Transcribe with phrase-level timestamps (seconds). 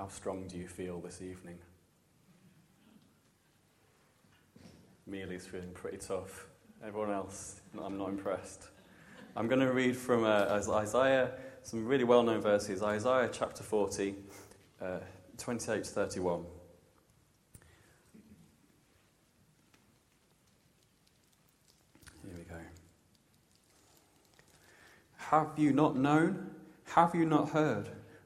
[0.00, 1.58] How strong do you feel this evening?
[5.06, 6.46] Mealy's feeling pretty tough.
[6.82, 8.68] Everyone else, I'm not impressed.
[9.36, 11.32] I'm going to read from uh, Isaiah,
[11.64, 14.14] some really well known verses Isaiah chapter 40,
[14.80, 15.00] uh,
[15.36, 16.44] 28 to 31.
[22.24, 22.56] Here we go.
[25.18, 26.52] Have you not known?
[26.94, 27.90] Have you not heard?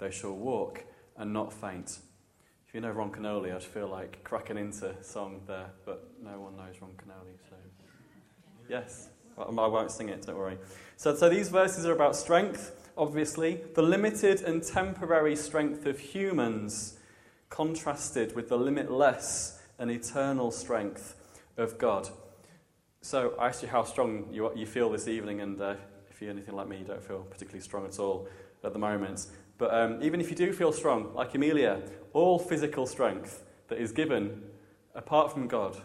[0.00, 0.84] They shall walk
[1.18, 1.98] and not faint.
[2.66, 6.56] If you know Ron Kenoly, I'd feel like cracking into song there, but no one
[6.56, 7.56] knows Ron Kenoly, so.
[8.68, 10.56] Yes, I won't sing it, don't worry.
[10.96, 16.98] So, so these verses are about strength, obviously, the limited and temporary strength of humans
[17.50, 21.14] contrasted with the limitless and eternal strength
[21.58, 22.08] of God.
[23.02, 25.74] So, I asked you how strong you, you feel this evening, and uh,
[26.10, 28.28] if you're anything like me, you don't feel particularly strong at all
[28.64, 29.26] at the moment.
[29.58, 33.92] But um, even if you do feel strong, like Amelia, all physical strength that is
[33.92, 34.42] given
[34.94, 35.76] apart from God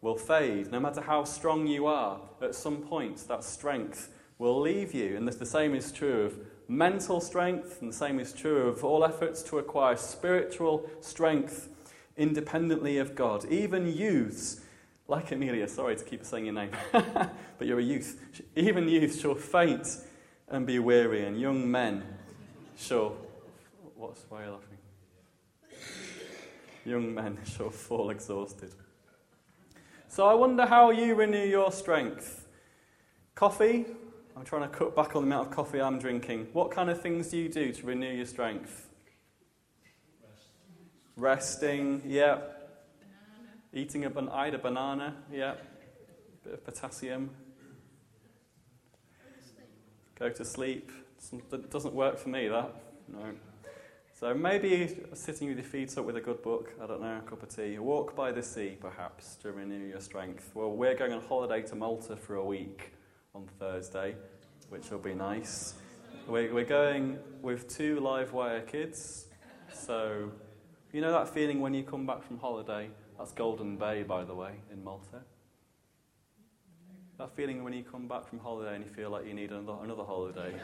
[0.00, 0.70] will fade.
[0.70, 5.16] No matter how strong you are, at some point that strength will leave you.
[5.16, 9.04] And the same is true of mental strength, and the same is true of all
[9.04, 11.68] efforts to acquire spiritual strength
[12.16, 13.44] independently of God.
[13.50, 14.60] Even youths,
[15.08, 18.20] like Amelia, sorry to keep saying your name, but you're a youth.
[18.56, 19.98] Even youths shall faint
[20.48, 22.04] and be weary, and young men
[22.80, 23.14] shall.
[23.96, 24.78] What's why are you laughing?
[26.84, 28.72] Young men shall fall exhausted.
[30.08, 32.48] So I wonder how you renew your strength.
[33.34, 33.86] Coffee?
[34.36, 36.48] I'm trying to cut back on the amount of coffee I'm drinking.
[36.52, 38.88] What kind of things do you do to renew your strength?
[41.16, 41.60] Rest.
[41.60, 42.36] Resting, yeah.
[42.36, 42.48] Banana.
[43.72, 45.54] Eating a, ban- a banana, yeah.
[46.42, 47.30] Bit of potassium.
[50.18, 50.90] Go to sleep.
[51.52, 52.74] It doesn't work for me, that.
[53.08, 53.32] No.
[54.20, 57.28] So maybe sitting with your feet up with a good book, I don't know, a
[57.28, 57.76] cup of tea.
[57.76, 60.50] a Walk by the sea, perhaps, to renew your strength.
[60.54, 62.92] Well, we're going on holiday to Malta for a week
[63.34, 64.16] on Thursday,
[64.68, 65.74] which will be nice.
[66.26, 69.26] We're, going with two live wire kids.
[69.72, 70.30] So,
[70.92, 72.90] you know that feeling when you come back from holiday?
[73.18, 75.22] That's Golden Bay, by the way, in Malta.
[77.20, 79.76] That feeling when you come back from holiday and you feel like you need another,
[79.84, 80.54] another holiday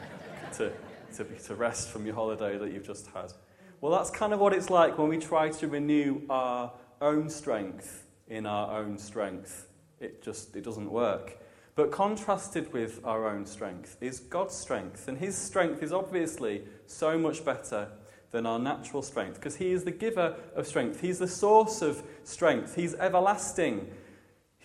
[0.55, 0.73] to,
[1.15, 3.31] to, to rest from your holiday that you've just had.
[3.79, 8.07] Well, that's kind of what it's like when we try to renew our own strength
[8.27, 9.67] in our own strength.
[9.99, 11.37] It just it doesn't work.
[11.75, 17.19] But contrasted with our own strength is God's strength, and his strength is obviously so
[17.19, 17.87] much better
[18.31, 21.01] than our natural strength because he is the giver of strength.
[21.01, 22.75] He's the source of strength.
[22.75, 23.91] He's everlasting.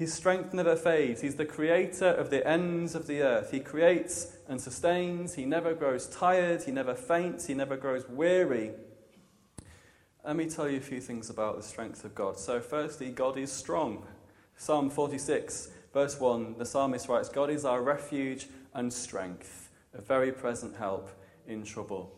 [0.03, 1.21] His strength never fades.
[1.21, 3.53] He's the creator of the ends of the earth.
[3.53, 5.35] He creates and sustains.
[5.35, 6.65] He never grows tired.
[6.65, 7.47] He never faints.
[7.47, 8.73] He never grows weary.
[10.25, 12.37] Let me tell you a few things about the strength of God.
[12.37, 14.05] So, firstly, God is strong.
[14.57, 20.33] Psalm 46, verse 1, the psalmist writes God is our refuge and strength, a very
[20.33, 21.11] present help
[21.47, 22.13] in trouble.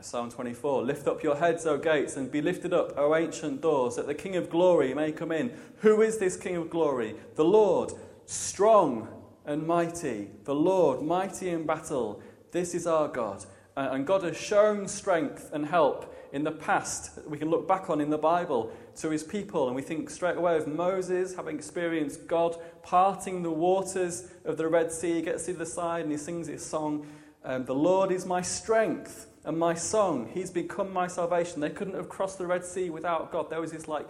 [0.00, 3.96] Psalm 24 Lift up your heads, O gates, and be lifted up, O ancient doors,
[3.96, 5.52] that the King of glory may come in.
[5.78, 7.14] Who is this King of glory?
[7.36, 7.92] The Lord,
[8.24, 9.08] strong
[9.44, 10.30] and mighty.
[10.44, 12.22] The Lord, mighty in battle.
[12.50, 13.44] This is our God.
[13.76, 17.90] Uh, and God has shown strength and help in the past we can look back
[17.90, 19.66] on in the Bible to his people.
[19.66, 24.68] And we think straight away of Moses having experienced God parting the waters of the
[24.68, 25.14] Red Sea.
[25.14, 27.06] He gets to the side and he sings his song
[27.44, 30.30] um, The Lord is my strength and my song.
[30.32, 31.60] He's become my salvation.
[31.60, 33.50] They couldn't have crossed the Red Sea without God.
[33.50, 34.08] There was this like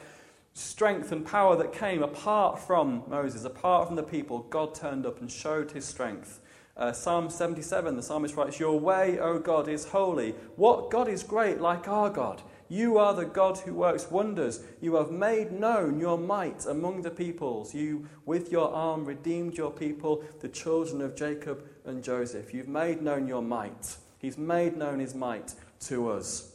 [0.55, 4.41] strength and power that came apart from Moses, apart from the people.
[4.51, 6.41] God turned up and showed his strength.
[6.77, 10.33] Uh, Psalm 77, the psalmist writes, Your way, O God, is holy.
[10.57, 12.43] What God is great like our God?
[12.69, 14.65] You are the God who works wonders.
[14.81, 17.75] You have made known your might among the peoples.
[17.75, 22.55] You, with your arm, redeemed your people, the children of Jacob and Joseph.
[22.55, 23.97] You've made known your might.
[24.23, 25.55] He's made known his might
[25.89, 26.53] to us.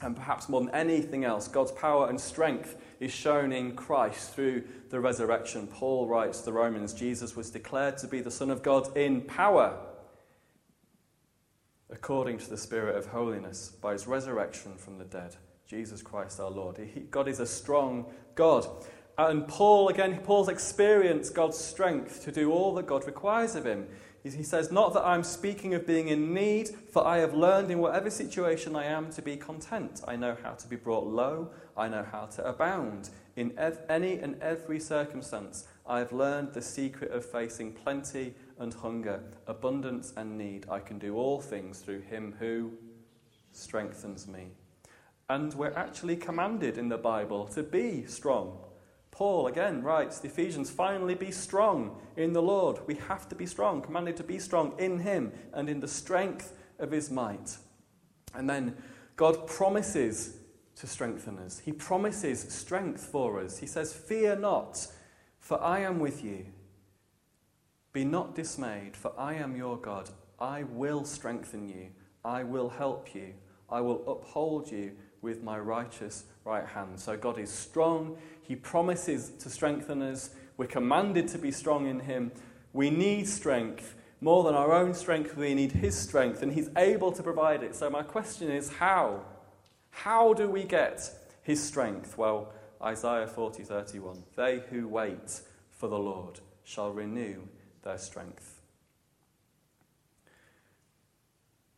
[0.00, 4.64] And perhaps more than anything else, God's power and strength is shown in Christ through
[4.90, 5.68] the resurrection.
[5.68, 9.20] Paul writes to the Romans Jesus was declared to be the Son of God in
[9.20, 9.78] power,
[11.90, 15.36] according to the Spirit of holiness, by his resurrection from the dead.
[15.66, 16.78] Jesus Christ our Lord.
[16.78, 18.66] He, God is a strong God.
[19.18, 23.86] And Paul, again, Paul's experienced God's strength to do all that God requires of him.
[24.22, 27.80] He says, Not that I'm speaking of being in need, for I have learned in
[27.80, 30.00] whatever situation I am to be content.
[30.06, 33.10] I know how to be brought low, I know how to abound.
[33.34, 38.72] In ev- any and every circumstance, I have learned the secret of facing plenty and
[38.72, 40.66] hunger, abundance and need.
[40.70, 42.72] I can do all things through him who
[43.50, 44.52] strengthens me.
[45.28, 48.58] And we're actually commanded in the Bible to be strong.
[49.12, 52.78] Paul again writes the Ephesians, finally be strong in the Lord.
[52.86, 56.54] We have to be strong, commanded to be strong in Him and in the strength
[56.78, 57.58] of His might.
[58.34, 58.74] And then
[59.16, 60.38] God promises
[60.76, 61.60] to strengthen us.
[61.60, 63.58] He promises strength for us.
[63.58, 64.88] He says, Fear not,
[65.38, 66.46] for I am with you.
[67.92, 70.08] Be not dismayed, for I am your God.
[70.40, 71.88] I will strengthen you.
[72.24, 73.34] I will help you.
[73.68, 76.98] I will uphold you with my righteous right hand.
[76.98, 78.16] So God is strong.
[78.52, 80.28] He promises to strengthen us.
[80.58, 82.32] We're commanded to be strong in Him.
[82.74, 83.94] We need strength.
[84.20, 87.74] More than our own strength, we need His strength, and He's able to provide it.
[87.74, 89.22] So, my question is how?
[89.88, 91.10] How do we get
[91.40, 92.18] His strength?
[92.18, 92.52] Well,
[92.82, 94.22] Isaiah 40 31.
[94.36, 95.40] They who wait
[95.70, 97.48] for the Lord shall renew
[97.82, 98.60] their strength.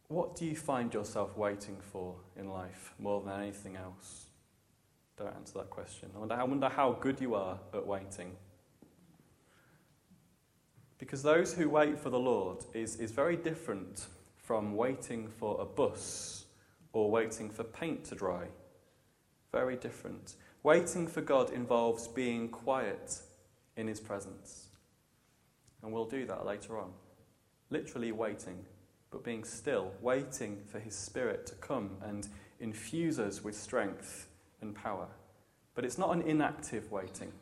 [0.09, 4.27] What do you find yourself waiting for in life more than anything else?
[5.17, 6.11] Don't answer that question.
[6.15, 8.33] I wonder, I wonder how good you are at waiting.
[10.99, 14.07] Because those who wait for the Lord is, is very different
[14.37, 16.47] from waiting for a bus
[16.93, 18.47] or waiting for paint to dry.
[19.53, 20.35] Very different.
[20.63, 23.21] Waiting for God involves being quiet
[23.77, 24.69] in His presence.
[25.83, 26.91] And we'll do that later on.
[27.71, 28.65] Literally waiting,
[29.11, 32.29] but being still, waiting for His Spirit to come and
[32.59, 34.29] infuse us with strength
[34.65, 35.07] and power.
[35.75, 37.33] But it's not an inactive waiting,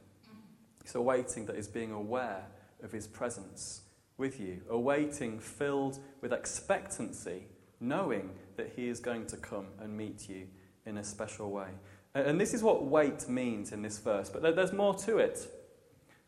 [0.80, 2.44] it's a waiting that is being aware
[2.82, 3.82] of His presence
[4.18, 7.46] with you, a waiting filled with expectancy,
[7.80, 10.46] knowing that He is going to come and meet you
[10.84, 11.68] in a special way.
[12.14, 15.46] And this is what wait means in this verse, but there's more to it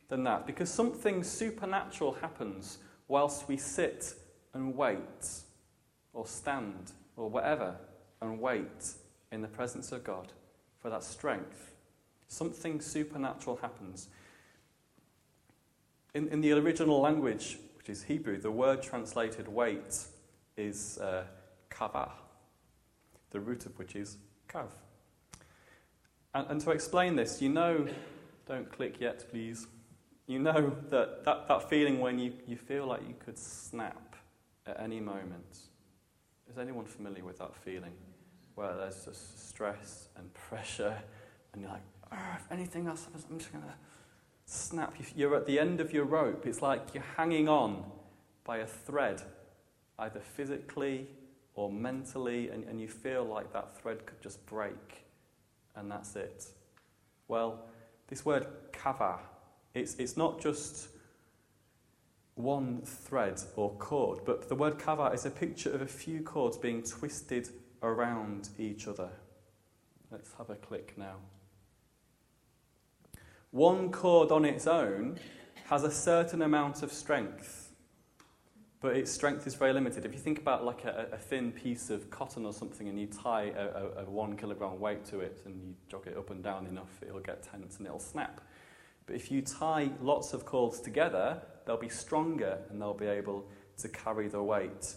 [0.08, 4.14] than that because something supernatural happens whilst we sit
[4.55, 5.43] and wait,
[6.12, 7.76] or stand, or whatever,
[8.23, 8.94] and wait
[9.32, 10.32] in the presence of God
[10.84, 11.72] for that strength.
[12.28, 14.08] Something supernatural happens.
[16.12, 19.96] In, in the original language, which is Hebrew, the word translated wait
[20.58, 21.25] is uh,
[21.70, 22.10] kavah,
[23.31, 24.69] the root of which is kav.
[26.34, 27.88] And, and to explain this, you know,
[28.46, 29.66] don't click yet, please.
[30.26, 34.16] You know that, that, that feeling when you, you feel like you could snap
[34.66, 35.60] at any moment.
[36.50, 37.94] Is anyone familiar with that feeling?
[38.54, 40.96] Where there's just stress and pressure,
[41.52, 43.74] and you're like, oh, if anything else happens, I'm just going to
[44.46, 44.94] snap.
[45.16, 46.46] You're at the end of your rope.
[46.46, 47.84] It's like you're hanging on
[48.44, 49.22] by a thread,
[49.98, 51.08] either physically
[51.54, 55.04] or mentally, and, and you feel like that thread could just break,
[55.76, 56.46] and that's it.
[57.28, 57.64] Well,
[58.08, 59.18] this word kava,
[59.72, 60.88] it's, it's not just
[62.34, 66.56] one thread or cord, but the word kava is a picture of a few cords
[66.56, 67.48] being twisted
[67.82, 69.11] around each other.
[70.11, 71.16] Let's have a click now.
[73.50, 75.19] One cord on its own
[75.66, 77.73] has a certain amount of strength,
[78.81, 80.04] but its strength is very limited.
[80.04, 83.07] If you think about like a, a thin piece of cotton or something and you
[83.07, 86.43] tie a, a, a one kilogram weight to it and you jog it up and
[86.43, 88.40] down enough, it'll get tense and it'll snap.
[89.07, 93.47] But if you tie lots of cords together, they'll be stronger and they'll be able
[93.78, 94.95] to carry the weight.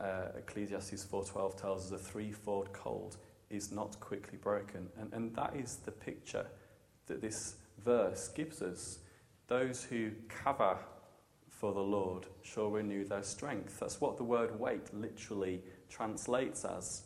[0.00, 3.16] Uh, Ecclesiastes 4.12 tells us a threefold cord
[3.50, 4.88] is not quickly broken.
[4.98, 6.46] And, and that is the picture
[7.06, 8.98] that this verse gives us.
[9.46, 10.78] Those who kava
[11.48, 13.78] for the Lord shall renew their strength.
[13.78, 17.02] That's what the word wait literally translates as.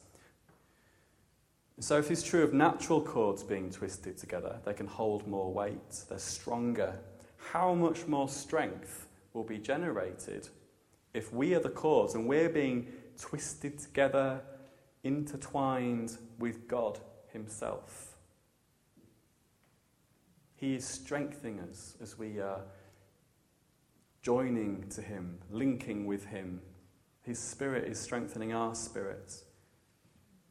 [1.78, 6.04] So, if it's true of natural cords being twisted together, they can hold more weight,
[6.08, 6.98] they're stronger.
[7.52, 10.48] How much more strength will be generated
[11.16, 12.86] if we are the cause and we're being
[13.18, 14.42] twisted together,
[15.02, 17.00] intertwined with God
[17.32, 18.16] Himself?
[20.56, 22.60] He is strengthening us as we are
[24.22, 26.60] joining to Him, linking with Him.
[27.22, 29.44] His Spirit is strengthening our spirits.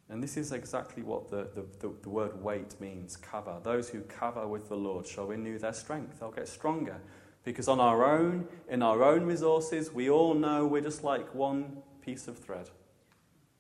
[0.10, 3.60] And this is exactly what the, the, the, the word wait means, kava.
[3.64, 6.20] Those who kava with the Lord shall renew their strength.
[6.20, 7.02] They'll get stronger.
[7.46, 11.78] Because on our own, in our own resources, we all know we're just like one
[12.02, 12.70] piece of thread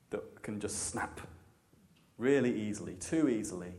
[0.09, 1.21] that can just snap
[2.17, 3.73] really easily, too easily.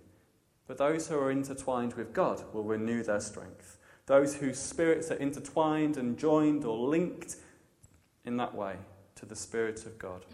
[0.67, 3.79] But those who are intertwined with God will renew their strength.
[4.07, 7.37] Those whose spirits are intertwined and joined or linked
[8.25, 8.77] in that way
[9.17, 10.25] to the Spirit of God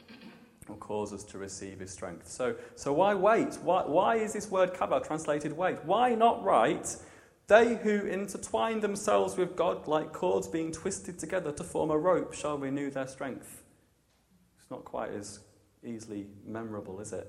[0.69, 2.29] will cause us to receive his strength.
[2.29, 3.55] So, so why wait?
[3.63, 5.83] Why, why is this word kava translated wait?
[5.85, 6.97] Why not write,
[7.49, 12.33] they who intertwine themselves with God like cords being twisted together to form a rope
[12.33, 13.63] shall renew their strength?
[14.59, 15.41] It's not quite as
[15.85, 17.27] easily memorable, is it?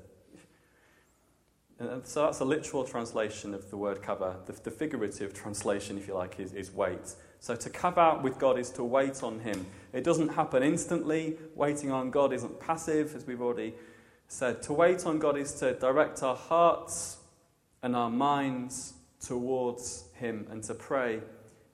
[1.80, 4.38] And so that's a literal translation of the word kava.
[4.46, 7.16] The, the figurative translation, if you like, is, is wait.
[7.40, 9.66] So to kava with God is to wait on Him.
[9.92, 11.38] It doesn't happen instantly.
[11.56, 13.74] Waiting on God isn't passive, as we've already
[14.28, 14.62] said.
[14.64, 17.18] To wait on God is to direct our hearts
[17.82, 18.94] and our minds
[19.24, 21.22] towards Him and to pray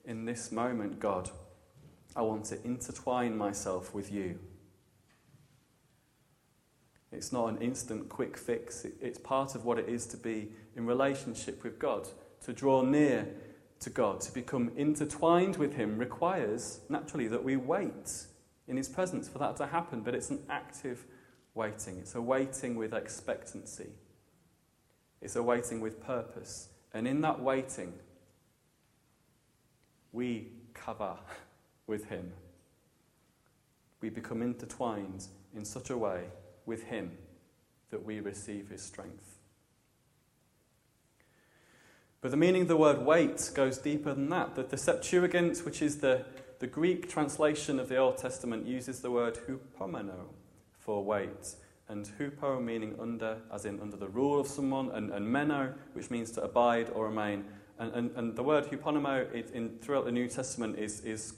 [0.04, 1.30] in this moment, God,
[2.16, 4.38] I want to intertwine myself with you.
[7.12, 8.86] It's not an instant quick fix.
[9.00, 12.08] It's part of what it is to be in relationship with God.
[12.44, 13.26] To draw near
[13.80, 18.26] to God, to become intertwined with Him, requires naturally that we wait
[18.68, 20.02] in His presence for that to happen.
[20.02, 21.04] But it's an active
[21.54, 23.90] waiting, it's a waiting with expectancy,
[25.20, 26.68] it's a waiting with purpose.
[26.92, 27.92] And in that waiting,
[30.12, 31.18] we kava
[31.86, 32.32] with Him.
[34.00, 36.24] We become intertwined in such a way
[36.66, 37.12] with Him
[37.90, 39.36] that we receive His strength.
[42.20, 44.54] But the meaning of the word wait goes deeper than that.
[44.54, 46.24] The, the Septuagint, which is the,
[46.58, 50.26] the Greek translation of the Old Testament, uses the word hupomeno
[50.78, 51.54] for wait.
[51.90, 56.08] And hupo meaning under, as in under the rule of someone, and, and meno, which
[56.08, 57.44] means to abide or remain.
[57.80, 61.34] And, and, and the word hupomeno in, throughout the New Testament is, is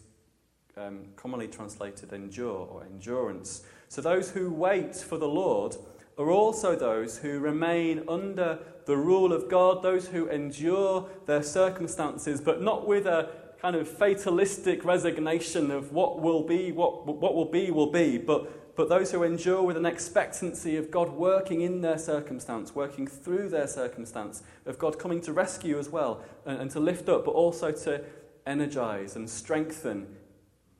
[0.76, 3.62] um, commonly translated endure or endurance.
[3.88, 5.76] So those who wait for the Lord
[6.18, 12.42] are also those who remain under the rule of God, those who endure their circumstances,
[12.42, 13.30] but not with a
[13.62, 18.61] kind of fatalistic resignation of what will be, what, what will be, will be, but,
[18.74, 23.50] but those who endure with an expectancy of God working in their circumstance, working through
[23.50, 27.32] their circumstance, of God coming to rescue as well, and, and to lift up, but
[27.32, 28.02] also to
[28.46, 30.16] energize and strengthen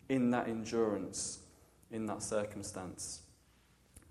[0.09, 1.41] in that endurance
[1.93, 3.21] in that circumstance.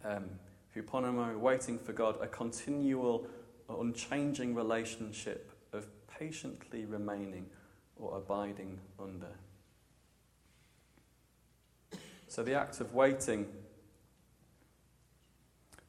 [0.05, 0.29] Um,
[0.75, 3.27] hupomeno, waiting for God, a continual,
[3.67, 7.47] unchanging relationship of patiently remaining
[7.95, 9.31] or abiding under.
[12.27, 13.47] So the act of waiting,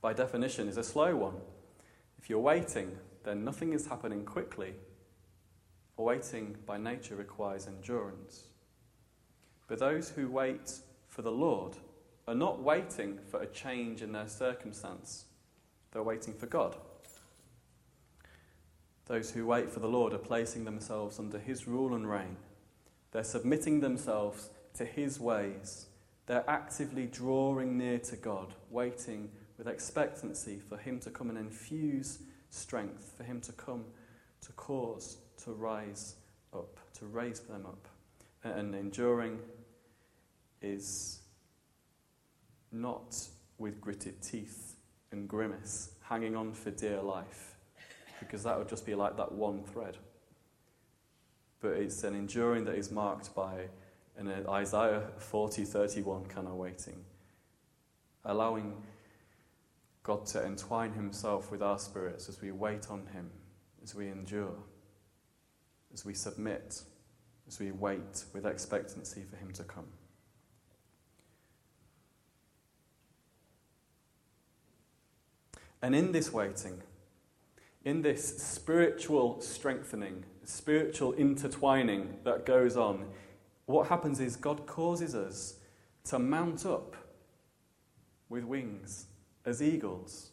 [0.03, 1.37] by definition, is a slow one.
[2.19, 4.75] If you're waiting, then nothing is happening quickly.
[5.97, 8.49] Waiting by nature requires endurance.
[9.69, 10.73] But those who wait
[11.09, 11.77] for the Lord
[12.27, 15.27] are not waiting for a change in their circumstance,
[15.93, 16.77] they're waiting for God.
[19.07, 22.37] Those who wait for the Lord are placing themselves under His rule and reign.
[23.13, 25.87] They're submitting themselves to His ways.
[26.27, 32.21] They're actively drawing near to God, waiting with expectancy for Him to come and infuse
[32.51, 33.85] strength, for Him to come
[34.43, 36.17] to cause to rise
[36.53, 37.89] up, to raise them up,
[38.45, 39.39] and enduring
[40.61, 41.21] is
[42.71, 43.17] not
[43.59, 44.77] with gritted teeth
[45.11, 47.55] and grimace, hanging on for dear life,
[48.19, 49.97] because that would just be like that one thread.
[51.61, 53.69] But it's an enduring that is marked by
[54.17, 57.05] an uh, Isaiah 40 31 kind of waiting,
[58.25, 58.75] allowing
[60.03, 63.31] God to entwine Himself with our spirits as we wait on Him,
[63.83, 64.57] as we endure,
[65.93, 66.83] as we submit,
[67.47, 69.87] as we wait with expectancy for Him to come.
[75.81, 76.83] And in this waiting,
[77.85, 83.07] in this spiritual strengthening, spiritual intertwining that goes on,
[83.67, 85.55] what happens is God causes us
[86.05, 86.97] to mount up
[88.29, 89.07] with wings
[89.45, 90.31] as eagles.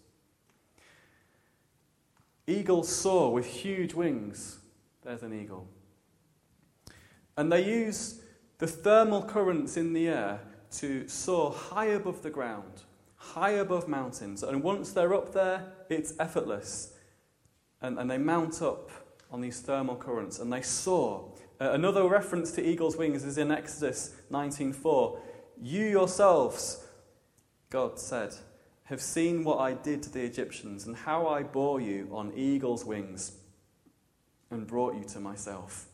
[2.47, 4.59] Eagles soar with huge wings.
[5.03, 5.67] There's an eagle.
[7.37, 8.21] And they use
[8.57, 12.83] the thermal currents in the air to soar high above the ground
[13.19, 14.43] high above mountains.
[14.43, 16.93] And once they're up there, it's effortless.
[17.81, 18.89] And, and they mount up
[19.31, 21.31] on these thermal currents and they soar.
[21.61, 25.19] Uh, another reference to eagle's wings is in Exodus 19:4.
[25.61, 26.85] You yourselves,
[27.69, 28.33] God said,
[28.89, 32.83] have seen what I did to the Egyptians and how I bore you on eagle's
[32.83, 33.33] wings
[34.49, 35.88] and brought you to myself.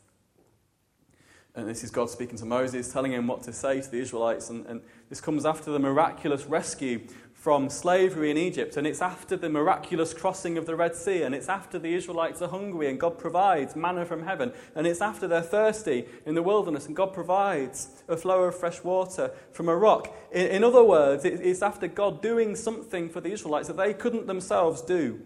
[1.55, 4.49] And this is God speaking to Moses, telling him what to say to the Israelites.
[4.49, 8.75] And, and this comes after the miraculous rescue from slavery in Egypt.
[8.75, 11.21] And it's after the miraculous crossing of the Red Sea.
[11.21, 14.51] And it's after the Israelites are hungry and God provides manna from heaven.
[14.75, 18.83] And it's after they're thirsty in the wilderness and God provides a flow of fresh
[18.83, 20.13] water from a rock.
[20.33, 23.93] In, in other words, it, it's after God doing something for the Israelites that they
[23.93, 25.21] couldn't themselves do.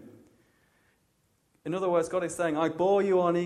[1.64, 3.36] In other words, God is saying, I bore you on